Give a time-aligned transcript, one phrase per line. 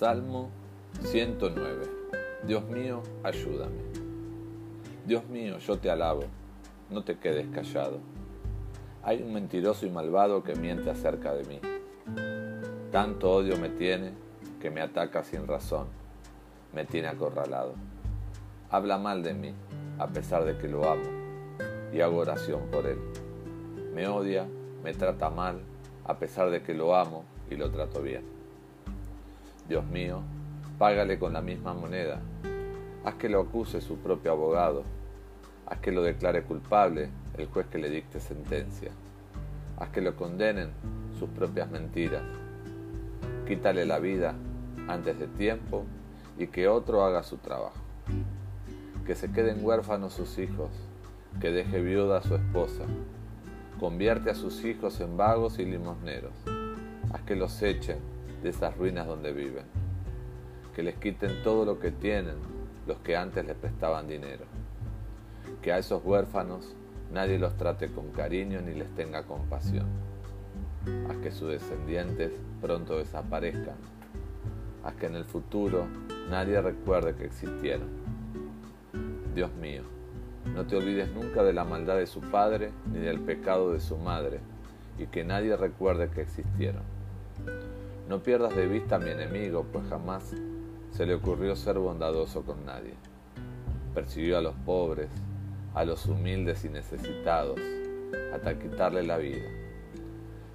[0.00, 0.48] Salmo
[1.02, 1.82] 109.
[2.44, 3.82] Dios mío, ayúdame.
[5.04, 6.22] Dios mío, yo te alabo,
[6.88, 7.98] no te quedes callado.
[9.02, 11.60] Hay un mentiroso y malvado que miente acerca de mí.
[12.90, 14.14] Tanto odio me tiene
[14.58, 15.88] que me ataca sin razón,
[16.72, 17.74] me tiene acorralado.
[18.70, 19.54] Habla mal de mí,
[19.98, 21.10] a pesar de que lo amo,
[21.92, 22.98] y hago oración por él.
[23.92, 24.48] Me odia,
[24.82, 25.60] me trata mal,
[26.06, 28.39] a pesar de que lo amo y lo trato bien.
[29.70, 30.20] Dios mío,
[30.80, 32.20] págale con la misma moneda.
[33.04, 34.82] Haz que lo acuse su propio abogado.
[35.64, 38.90] Haz que lo declare culpable el juez que le dicte sentencia.
[39.78, 40.70] Haz que lo condenen
[41.20, 42.24] sus propias mentiras.
[43.46, 44.34] Quítale la vida
[44.88, 45.84] antes de tiempo
[46.36, 47.78] y que otro haga su trabajo.
[49.06, 50.70] Que se queden huérfanos sus hijos,
[51.40, 52.86] que deje viuda a su esposa.
[53.78, 56.32] Convierte a sus hijos en vagos y limosneros.
[57.12, 59.64] Haz que los echen de esas ruinas donde viven.
[60.74, 62.36] Que les quiten todo lo que tienen
[62.86, 64.44] los que antes les prestaban dinero.
[65.62, 66.74] Que a esos huérfanos
[67.12, 69.86] nadie los trate con cariño ni les tenga compasión.
[71.08, 73.76] Haz que sus descendientes pronto desaparezcan.
[74.84, 75.86] Haz que en el futuro
[76.30, 77.88] nadie recuerde que existieron.
[79.34, 79.82] Dios mío,
[80.54, 83.98] no te olvides nunca de la maldad de su padre ni del pecado de su
[83.98, 84.40] madre,
[84.98, 86.82] y que nadie recuerde que existieron.
[88.10, 90.34] No pierdas de vista a mi enemigo, pues jamás
[90.90, 92.94] se le ocurrió ser bondadoso con nadie.
[93.94, 95.08] Persiguió a los pobres,
[95.74, 97.60] a los humildes y necesitados,
[98.34, 99.46] hasta quitarle la vida,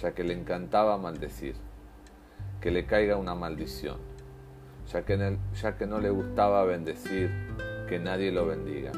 [0.00, 1.54] ya que le encantaba maldecir,
[2.62, 3.98] que le caiga una maldición,
[4.90, 7.30] ya que, ya que no le gustaba bendecir,
[7.86, 8.92] que nadie lo bendiga.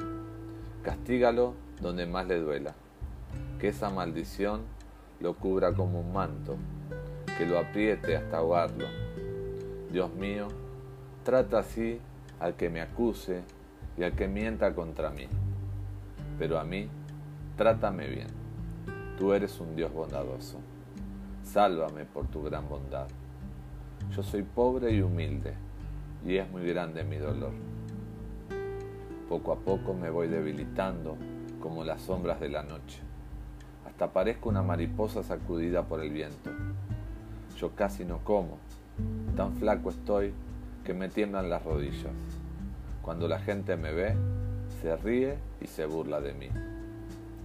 [0.85, 2.77] Castígalo donde más le duela,
[3.59, 4.61] que esa maldición
[5.19, 6.57] lo cubra como un manto
[7.37, 8.87] que lo apriete hasta ahogarlo.
[9.91, 10.49] Dios mío,
[11.25, 12.01] trata así
[12.41, 13.43] al que me acuse
[13.97, 15.27] y al que mienta contra mí.
[16.39, 16.89] Pero a mí,
[17.57, 18.29] trátame bien.
[19.19, 20.59] Tú eres un Dios bondadoso.
[21.43, 23.07] Sálvame por tu gran bondad.
[24.11, 25.55] Yo soy pobre y humilde,
[26.25, 27.53] y es muy grande mi dolor.
[29.29, 31.17] Poco a poco me voy debilitando
[31.61, 33.01] como las sombras de la noche.
[33.87, 36.51] Hasta parezco una mariposa sacudida por el viento.
[37.59, 38.59] Yo casi no como.
[39.37, 40.33] Tan flaco estoy
[40.85, 42.13] que me tiemblan las rodillas.
[43.03, 44.15] Cuando la gente me ve,
[44.81, 46.49] se ríe y se burla de mí.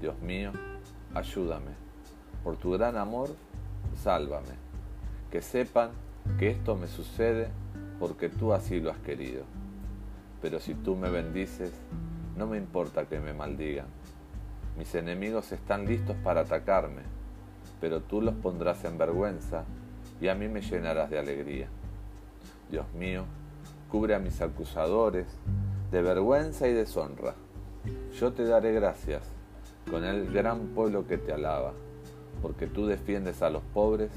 [0.02, 0.52] Dios mío,
[1.14, 1.72] ayúdame.
[2.44, 3.30] Por tu gran amor,
[4.02, 4.56] sálvame.
[5.32, 5.92] Que sepan
[6.38, 7.50] que esto me sucede
[8.00, 9.44] porque tú así lo has querido.
[10.42, 11.74] Pero si tú me bendices,
[12.38, 13.88] no me importa que me maldigan.
[14.78, 17.02] Mis enemigos están listos para atacarme,
[17.82, 19.66] pero tú los pondrás en vergüenza
[20.22, 21.68] y a mí me llenarás de alegría.
[22.70, 23.26] Dios mío,
[23.90, 25.26] cubre a mis acusadores
[25.92, 27.34] de vergüenza y deshonra.
[28.20, 29.24] Yo te daré gracias
[29.90, 31.74] con el gran pueblo que te alaba,
[32.42, 34.12] porque tú defiendes a los pobres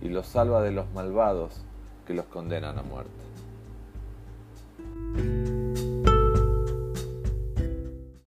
[0.00, 1.62] y los salvas de los malvados
[2.06, 3.10] que los condenan a muerte.